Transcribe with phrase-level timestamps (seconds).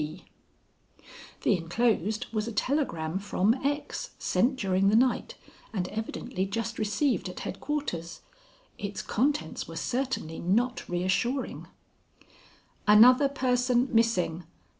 [0.01, 0.25] G."
[1.43, 5.35] The inclosed was a telegram from X., sent during the night,
[5.73, 8.21] and evidently just received at Headquarters.
[8.79, 11.67] Its contents were certainly not reassuring:
[12.87, 14.45] "Another person missing.